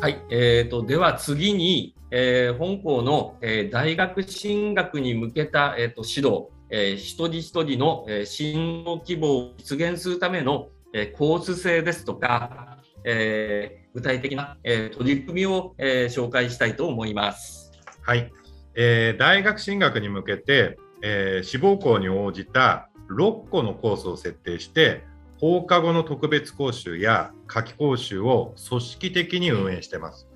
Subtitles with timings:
[0.00, 17.70] はい、えーと、では次に、えー、本校の、えー、大学進学に向けた、えーと、指導、えー、一人一人の、えー、進路希望を実現するための、えー、コース制ですとか、えー、具体的な、えー、取り組みを、えー、紹介したいと思います。
[18.00, 18.32] はい、
[18.76, 25.04] えー、大学進学に向けて、えー、志望校に応じた6個のコースを設定して
[25.40, 30.28] 放課後の特別講習や夏季講習を組織的に運営してます。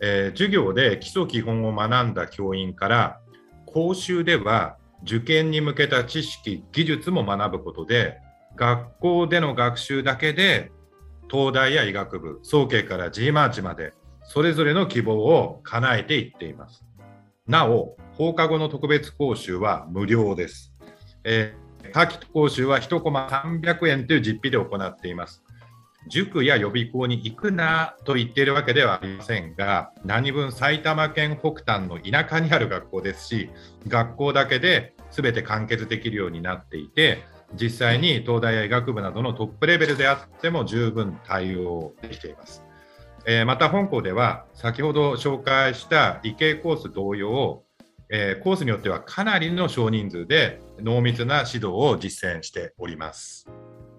[0.00, 3.20] えー、授業で基礎基本を学んだ教員から
[3.66, 8.18] 講習では受験に向けた知識技術も学ぶことで
[8.56, 10.72] 学校での学習だけで
[11.30, 13.92] 東大や医学部早慶から G マーチまで
[14.24, 16.84] それぞれの希望を叶えていっています
[17.46, 20.74] なお放課後の特別講習は無料です、
[21.24, 21.54] え
[21.92, 25.42] 夏季講習は1コマ300円という実費で行っています。
[26.08, 33.50] 塾や予備校に行くなと言っているわけではありませんが、何分埼玉県北端の田舎にある学校ですし、
[33.86, 37.22] 学校だけで全て完結できるようになっていて、
[37.54, 42.64] 実際に東大や医学部などのトップレベルであっても十分対応できています。
[43.24, 47.62] えー、また本校では先ほど紹介した理系コース同様
[48.14, 53.48] えー、コースによってはかなりの少人数で濃密な指導を実践しております。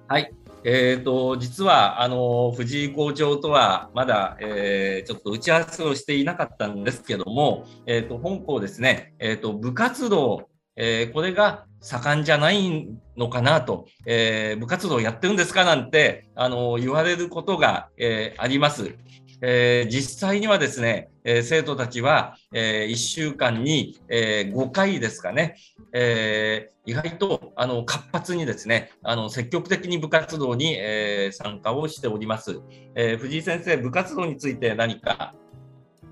[0.07, 0.31] はい、
[0.63, 12.87] えーと、実はあの藤井校長とはまだ、えー、ちょっと打ち合わせをしていなかったんですけども、えーと、本校ですね、えーと、部活動、えー、これが盛んじゃない
[13.17, 18.95] のかなと、えー、部活動やってるんですかなんてあの言われることが、えー、あります。
[19.41, 25.55] えー、実際にはですね、えー、生徒たちは、えー、1週間に、えー、5回ですかね、
[25.93, 32.59] えー、意外とあの活発にですね、あの積極的に部活動に、えー、参加をしております、
[32.95, 33.17] えー。
[33.17, 35.33] 藤井先生、部活動について何か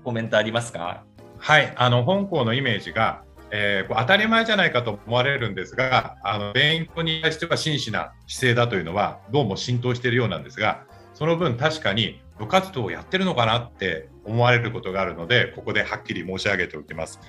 [0.04, 1.04] コメントありますか？
[1.38, 10.84] はい、あの本校のイメージが、えー、当たり前じゃないかと思われるんですが、あの勉強に対しては真摯な姿勢だというのは、どうも浸透しているようなんですが、
[11.14, 17.20] その分確かに部活動をやってるのかなって思われることがあるのでここではっきり申し上げておきます。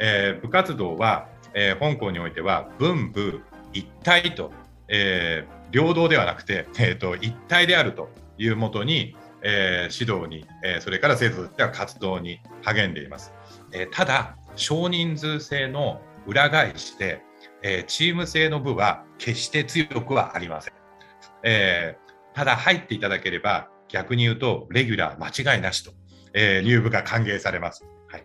[0.00, 3.40] えー、部活動は、えー、本校においては文部
[3.72, 4.52] 一体と、
[4.88, 8.08] えー、平等ではなくて、えーと、一体であると
[8.38, 13.32] いうもとに、えー、指導に、えー、それから生徒たちは活動に励んでいます。
[13.72, 17.22] えー、ただ少人数制の裏返しで、
[17.62, 20.74] えー、チーム制の部は決して強くはありません。
[21.42, 25.92] えー、ただ入っていただければ逆に言うと、レギュラー間違いなしと、
[26.40, 27.84] えー、入部が歓迎されます。
[28.06, 28.24] はい、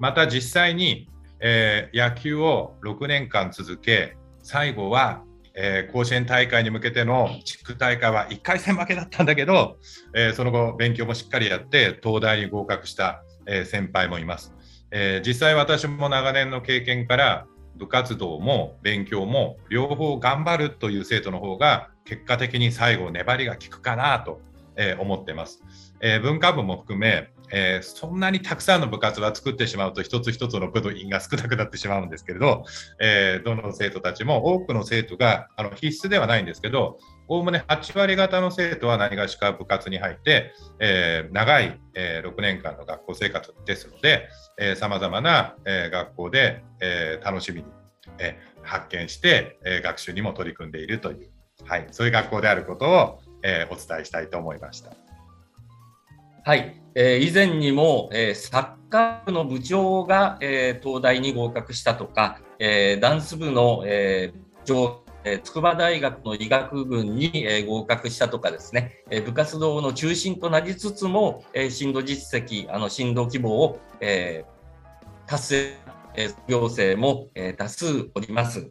[0.00, 1.08] また実際に、
[1.38, 5.22] えー、野球を6年間続け、最後は、
[5.54, 9.76] えー、甲子園大会に向けての地区大会は1回戦負けだったんだけど、
[10.12, 14.52] え、その後、勉強もしっかりやって、東大に合格した、え、先輩もいます。
[14.90, 17.46] え、実際私も長年の経験から
[17.76, 24.40] 部活動も勉強も両方頑張るという生徒の方が結果的に最後粘りが効くかなと
[24.76, 25.62] え、思ってます。
[26.00, 32.64] え、文化部も含め、えー、そんなにたくさんの部活は作ってしまうと一つ一つの部員が少なくなってしまうんですけれど、
[33.00, 36.98] えー、どの生徒たちも多くの生徒があの必須ではないんですけど
[37.28, 44.28] おおむね8割方の生徒は何がしか部活に入って、えー、長い、え、6年間の学校生活ですので
[44.76, 47.66] さまざまな、え、学校で、え、楽しみに、
[48.18, 51.30] え、発見して、え、学習にも取り組んでいるという、
[51.64, 54.92] はい、そういう学校であることをえ、お伝えしたいと思いました。
[56.44, 75.76] はい、えー、以前にも、えー、サッカー部の部長が、えー、東大に合格したとか、えー、ダンス部の、えー、上え筑波大学の医学部に、えー、合格したとかですね、えー、部活動の中心となりつつも、えー、進路実績、あの進路希望を、えー、達成、
[76.16, 78.68] えー、行政も、えー、多数おります。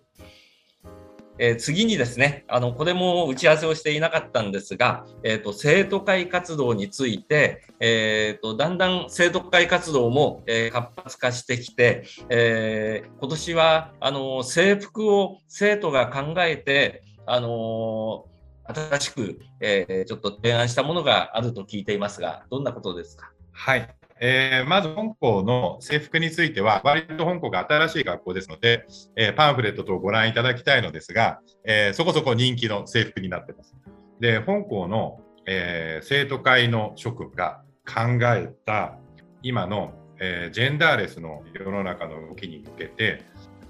[1.40, 18.26] えー、次にですね、あのこれも打ち合わせをしていなかったんですが、えーと、生徒会活動について、えーと、だんだん生徒会活動も、えー、活発化してきて、えー、今年はあの制服を生徒が考えて、あの
[18.64, 23.32] 新しく、え、ちょっと提案したものがあると聞いていますが、どんなことですか？
[23.52, 23.90] はい、
[24.24, 28.86] えー、まず本校の制服については、割と本校が新しい学校ですので、
[29.16, 33.76] えー、パンフレット等をご覧いただきたいのですが、えー、そこそこ人気の制服になっています。
[34.20, 39.00] で、本校の、え生徒会の諸君が考えた
[39.42, 43.24] 今の、えジェンダーレスの世の中の動きに向けて、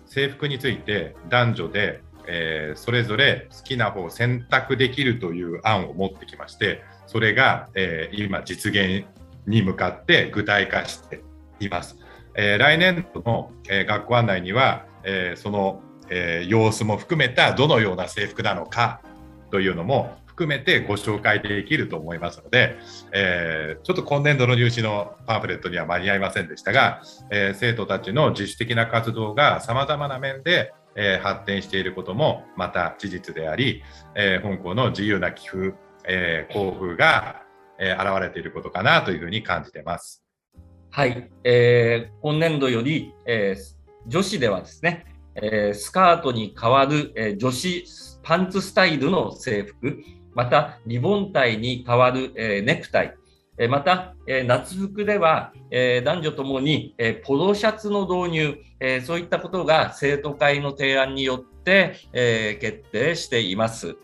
[0.05, 9.05] 制服について男女で、えそれぞれ好きな方を選択できるという案を持ってきまして、それが、え今実現
[9.47, 11.21] に向かって具体化して
[11.59, 11.97] います。
[12.35, 15.81] えー、来年度の、えー、学校案内には、えー、その、
[16.13, 19.01] え様子も含めたどのような制服なのか
[19.49, 22.75] というのも含めてご紹介できると思いますので、
[23.13, 33.83] えちょっと今年度の入試のパンフレットには間に合いませんでしたが、え生徒たちの自主的な活動がさまざまな面でえ発展していることもまた事実であり、
[34.15, 35.73] え本校の自由な寄付、
[36.05, 37.43] え交付が
[37.81, 40.23] えー、現れていることかなというふうに感じてます。
[40.91, 45.05] はい、えー、今年度より、えー、女子ではですね、
[45.35, 47.85] えー、スカートに代わる、えー、女子
[48.23, 49.97] パンツスタイルの制服、
[50.33, 53.15] またリボンタイに代わる、えー、ネクタイ、
[53.57, 63.95] えー、また、えー、夏服では、えー、男女ともに、えー、ポロシャツの導入、えー、そういったことが生徒会の提案によって、えー、決定しています。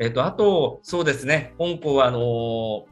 [0.00, 2.86] えっと、あと、そうですね、本校は、あの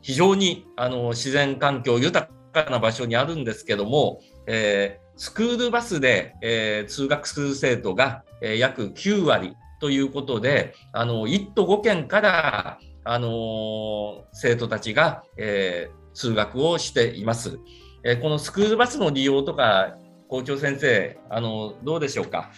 [0.00, 17.58] 非常に、あの自然環境豊かな場所にあるんですけども、えー、スクールバスで、えー、通学する生徒が、えー、約9割ということで、あの1都5県から、あの生徒たちが、え通学をしています。
[18.04, 19.96] えこのスクールバスの利用とか、
[20.28, 22.50] 校長先生、あのどうでしょうか？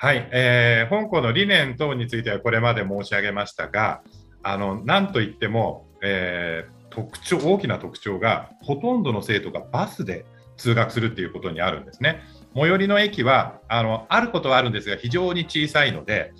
[0.00, 4.02] はい、えー、香港の理念等についてはこれまで申し上げましたが、
[4.44, 10.24] あのなんといっても、えー、特徴大きな特徴がほとんどの生徒がバスで
[10.56, 12.20] 通学するっていうことにあるんですね。
[12.54, 16.32] 最寄りの駅はあのあることはあるんですが非常に小さいので、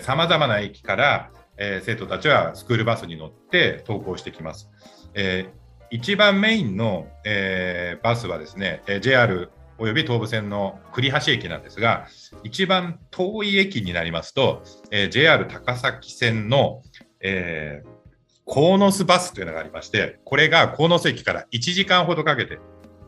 [0.00, 4.68] さまざまな駅から、えー、生徒たちはスクールバスに乗って登校してきます。
[5.14, 9.48] えー、一番メインの、えー、バスはですね、JR
[9.80, 12.06] および東武線の栗橋駅なんですが、
[12.44, 16.82] 一番遠い駅になりますと、えー、JR 高崎線の、
[17.20, 17.88] えー、
[18.44, 22.58] 鴻巣バスというのがありまして、これが鴻巣駅から1時間ほどかけて、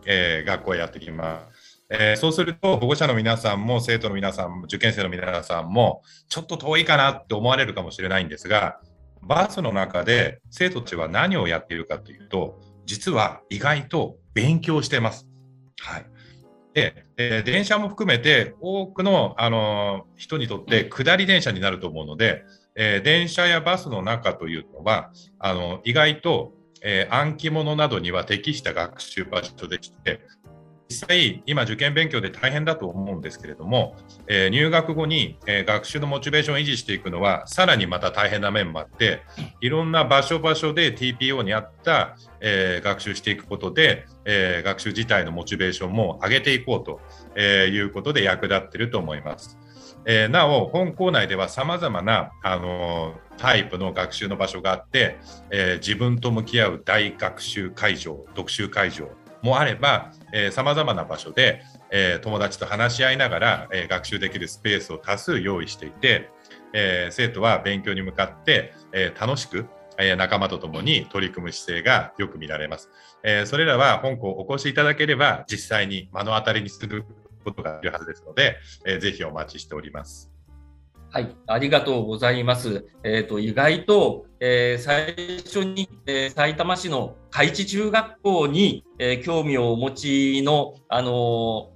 [0.07, 1.83] えー、学校へやってきます。
[1.91, 8.81] えー、そうすると、保護者の皆さんも生徒の皆さんも受験生の皆さんも、ちょっと遠いかなって思われるかもしれないんですが、
[9.21, 15.29] バスの中で生徒たちは何をやっているかというと、実は意外と勉強してます。
[15.83, 16.12] はい。
[16.75, 26.53] で、えー、電車も含めて多くの、あのー、人にとって下り電車になると思うので、えー、電車やバスの中というのはあの意外と、
[26.85, 30.21] え暗記物などには適した学習場所でして
[30.93, 33.97] 実際、今、受験勉強で大変だと思うんですけれども、
[34.27, 39.23] えー、入学後に、えー、学習のモチベーションを維持していくのは、さらにまた大変な面もあって、
[39.63, 47.01] いろんな場所場所で TPO に合った、えー、学習していくことで、え学習自体のモチベーションも上げていこうと、
[47.35, 49.59] えいうことで役立っていると思います。
[50.05, 55.19] えなお、本校内ではさまざまな、あのタイプの学習の場所があって、
[55.51, 59.09] え自分と向き合う大学習会場、読習会場
[59.43, 60.13] もあれば、
[60.51, 66.31] さまざまな場所で、え、友達と話し合いながら、え、学習できるスペースを多数用意していて、
[66.73, 69.67] え、生徒は勉強に向かって、え楽しく、
[69.99, 72.89] え仲間と共に取り組む姿勢がよく見られます。
[73.23, 77.05] えそれらは本校お越しいただければ実際に目の当たりにする
[77.45, 78.57] ことができるはずですので、
[78.87, 80.32] えー、ぜひお待ちしております。
[81.15, 82.87] はい、ありがとうございます。
[83.05, 85.15] えっ、ー、と、意外と、えー、最
[85.45, 91.11] 初に、えー、埼玉市の海地中学校に、え興味をお持ちの、あの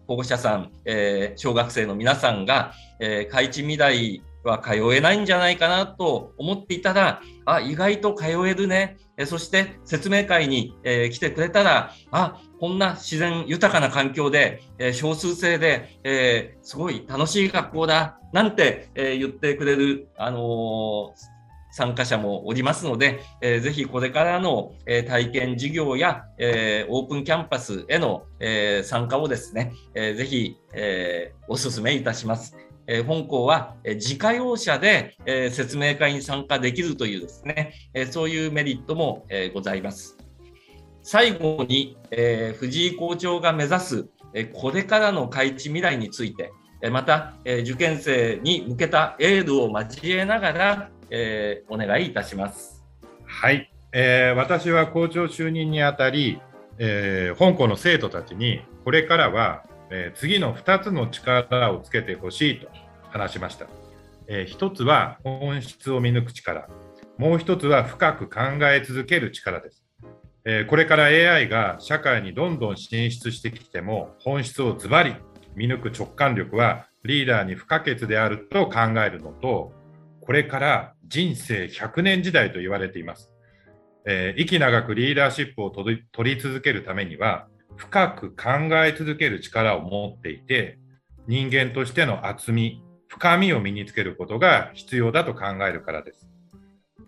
[0.07, 8.97] 保護者さん、え小学生の皆さんが、え海地未来は通えないんじゃないかなと思っていたら、あ、意外と通えるね。
[9.19, 21.15] えそして説明会に、え来てくれたら、あ、こんな自然豊かな環境で、え少数制で、えすごい楽しい学校だ、なんて、え言ってくれる、あの
[21.77, 32.57] 参加者もおりますので、えー、ぜひこれからの、えー、体験授業や、えー、オープンキャンパスへの、え参加をですね、えー、ぜひ、えお勧めいたします。
[32.87, 40.17] え本校は、え自家用車で、え説明会に参加できるというですね、えそういうメリットも、えございます。
[41.03, 46.53] 最後に、え藤井校長が目指す、えこれからの開地未来について、
[46.83, 52.85] えまた、え受験生に向けたエールを交えながら、えー、お願いいたします。
[53.25, 56.41] はい、えー、私は校長就任にあたり、
[56.79, 62.69] えー、本校の生徒たちにこれからは、えー、次の2つの力をつけてほしいと
[63.11, 63.67] 話しました、
[64.27, 66.69] えー、1つは本質を見抜く力。
[67.19, 69.85] もう1つは深く考え続ける力です、
[70.45, 75.15] えー、これから AI が社会にどんどん進出してきても本質をズバリ
[75.55, 79.73] 見抜く直感力はリーダーに不可欠であると考えるのと
[80.21, 83.31] これから人生100年時代と言われています。
[84.09, 88.51] えー、息長くリーダーシップを取り続けるためには、深く考
[88.85, 90.79] え続ける力を持っていて、
[91.27, 96.29] 人間としての厚み、深みを身につけることが必要だと考えるからです。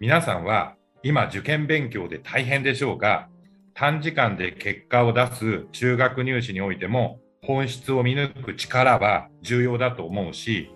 [0.01, 3.29] 皆さんは今受験勉強で大変でしょうが、
[3.75, 10.71] 短時間で結果を出す中学入試においても本質を見抜く力は重要だと思うし、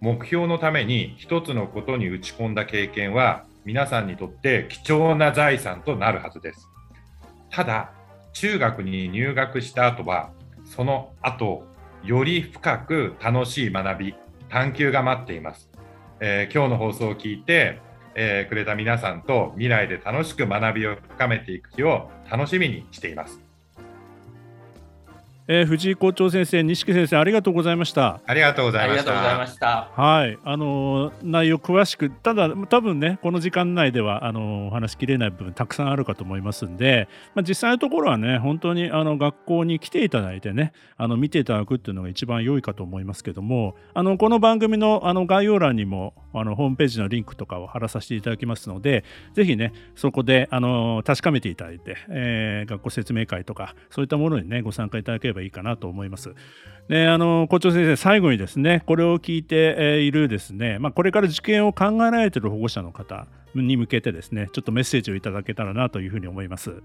[0.00, 6.66] 目標のために一つのことに打ち込んだ経験は皆さんにとって貴重な財産となるはずです。
[7.50, 7.92] ただ、
[8.32, 10.30] 中学に入学した後は、
[10.64, 11.64] その後、
[12.04, 14.14] より深く楽しい学び、
[14.48, 15.70] 探求が待っています。
[16.20, 17.80] えー、今日の放送を聞いて、
[18.14, 23.49] えー、くれた皆さんと未来で楽しく学びを深めていく日を楽しみにしています。
[25.52, 28.20] えー、藤井校長先生、錦先生、ありがとうございました。
[28.24, 28.98] ありがとうございま
[29.48, 29.90] した。
[29.96, 37.08] はい、あのー、内容詳しく、ただ、多分ね、この時間内では、あのー、話しきれない部分たくさんあるかと思いますんで。
[37.34, 43.74] まあ、実際のところはね、本当に、あの、学校に来ていただいてね、あの、見ていただくっていうのが一番良いかと思いますけども。
[43.92, 49.02] あの、この番組の、あの、概要欄にも、あの、ホームページのリンクとかを貼らさせていただきますので。
[49.34, 56.34] ぜひね、そこで、あの、確かめていただいて、えー、学校説明会とか、そういったものにね、ご参加いただければいいかなと思います。。
[56.88, 66.82] であの校長先生、最後にですねこれを聞いているですね、まあ、これから受験を考えられている保護者の方に向けてですねちょっとメッセージをいただけたらなというふうに思います。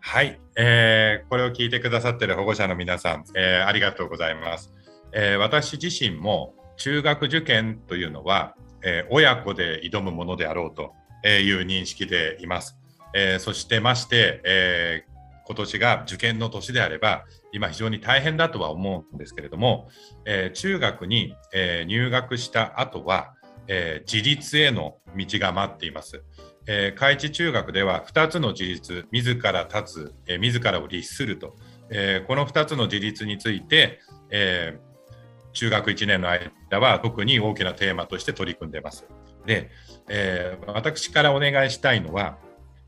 [0.00, 4.72] はい、えー、これを聞いてくださっている保護者の皆さん、えー、ありがとうございます。
[5.12, 10.92] えー、私自身も中学受験というのは、えー、親子で挑むものであろうと
[11.26, 12.76] いう認識でいます。
[13.14, 19.88] えー、そしてまして、えー、今年が受験の年であれば今非常に大変だとは思うんですけれども、
[20.24, 23.34] えー、中学に、えー、入学した後は、
[23.68, 26.22] えー、自立への道が待っています。
[26.66, 31.56] えー、開智中学では2つの自立、自ら立つ、えー、自らを律すると、
[31.90, 39.06] えー、この2つの自立について、えー、中学1年の間は特に大きなテーマとして取り組んでます。
[39.44, 39.70] で、
[40.08, 42.38] えー、私からお願いしたいのは、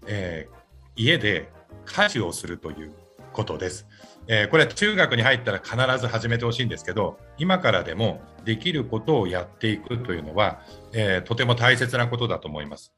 [0.06, 0.56] えー、
[0.97, 1.52] 家で
[1.85, 2.94] 家事をするという
[3.33, 3.87] ことです。
[4.26, 10.60] えー、これは中学に入ったら必ず始めてほしいんですけど今からでもできることをやっていくというのは、
[10.92, 12.92] えー、とても大切なことだと思います。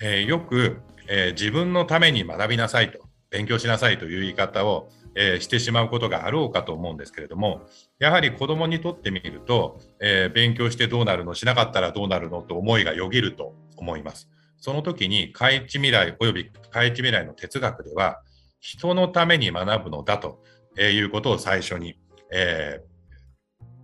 [0.00, 7.62] えー、よく、え自分のために学びなさいと勉強しなさいという言い方を、えしてしまうことがあろうかと思うんですけれども
[7.98, 14.28] やはり子どもにとってみると、え勉強してどうなるのしなかったらどうなるのと思いがよぎると思います。
[14.60, 18.20] その時に開智未来および開智未来の哲学では
[18.60, 20.42] 人のために学ぶのだと
[20.78, 21.98] えいうことを最初に、
[22.32, 22.80] え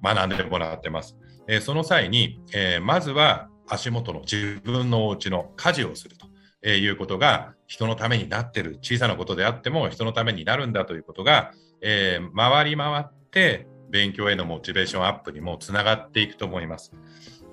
[0.02, 1.16] ー、学んでもらってます。
[1.48, 6.34] え、その際に、え、まずは足元の自分のお家の家事をすると。
[6.64, 16.92] えいうことが人のためになってる小さなことであっても人のためになるんだということが、えー、回り回って勉強へのモチベーションアップにもつながっていくと思います。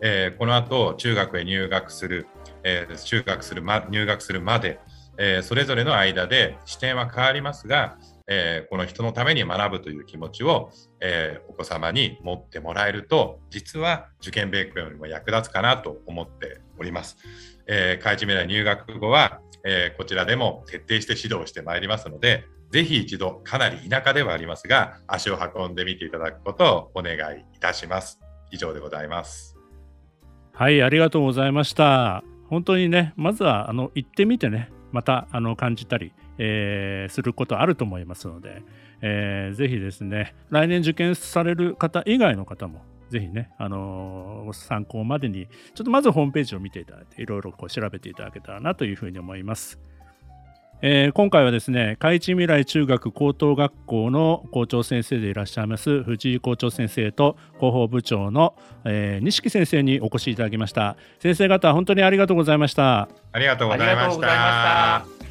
[0.01, 2.25] えー、この後中学へ入学する、
[2.63, 4.79] えー、中学する、ま、入学するまで、
[5.19, 7.97] え、それぞれの間で視点は変わりますが、
[8.27, 17.17] えー、この人のために学ぶという気持ちを、えー、お子様に持ってもらえると実は受験勉強にも役立つかなと思っております。
[17.67, 28.19] えー、開智未来入学後は、えー、こちらでも徹底して指導してまいりますのでぜひ一度かなり田舎ではありますが足を運んでみていただくことをお願いいたします。
[28.51, 29.55] 以上でございます。
[30.53, 32.23] はいありがとうございました。
[32.49, 38.63] 本当にねまずはあの行ってみてねまたあの感じたりえー、することあると思いますので、
[39.01, 42.81] えー、ぜひですね、来年受験される方以外の方も、
[43.11, 49.79] ぜひね、あのー、参考までに、ちょっとまずホームページを見ていただいて、いろいろこう調べていただけたらなというふうに思います。
[50.83, 60.97] えー、今回はですね、海地未来中学高等学校の校長先生でいらっしゃいます藤井校長先生と広報部長の、えー、西木先生にお越しいただきました。
[61.19, 63.09] 先生方、本当にありがとうございました。
[63.31, 65.30] ありがとうございました。